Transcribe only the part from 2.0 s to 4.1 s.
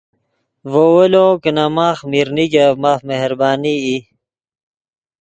میر نیگف ماف مہربانی ای